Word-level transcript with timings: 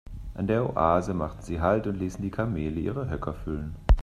An 0.33 0.47
der 0.47 0.67
Oase 0.67 1.13
machten 1.13 1.43
sie 1.43 1.61
Halt 1.61 1.85
und 1.85 1.93
ließen 1.99 2.23
die 2.23 2.31
Kamele 2.31 2.79
ihre 2.79 3.07
Höcker 3.07 3.35
füllen. 3.35 3.75